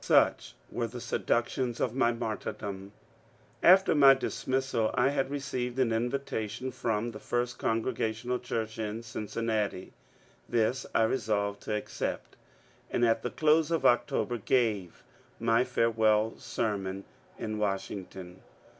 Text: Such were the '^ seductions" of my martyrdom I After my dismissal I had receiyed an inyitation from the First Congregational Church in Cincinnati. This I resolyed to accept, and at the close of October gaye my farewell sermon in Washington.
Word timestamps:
Such 0.03 0.55
were 0.71 0.87
the 0.87 0.97
'^ 0.97 0.99
seductions" 1.01 1.79
of 1.79 1.93
my 1.93 2.11
martyrdom 2.11 2.91
I 3.61 3.67
After 3.67 3.93
my 3.93 4.15
dismissal 4.15 4.89
I 4.95 5.09
had 5.09 5.29
receiyed 5.29 5.77
an 5.77 5.91
inyitation 5.91 6.71
from 6.73 7.11
the 7.11 7.19
First 7.19 7.59
Congregational 7.59 8.39
Church 8.39 8.79
in 8.79 9.03
Cincinnati. 9.03 9.93
This 10.49 10.87
I 10.95 11.03
resolyed 11.03 11.61
to 11.61 11.75
accept, 11.75 12.35
and 12.89 13.05
at 13.05 13.21
the 13.21 13.29
close 13.29 13.69
of 13.69 13.85
October 13.85 14.39
gaye 14.39 14.89
my 15.39 15.63
farewell 15.63 16.33
sermon 16.39 17.03
in 17.37 17.59
Washington. 17.59 18.41